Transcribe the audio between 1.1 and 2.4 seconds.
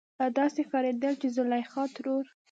چې زليخا ترور